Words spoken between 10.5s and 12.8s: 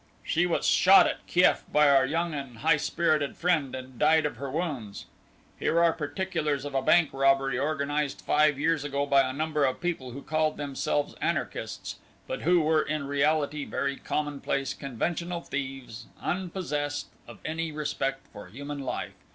themselves anarchists, but who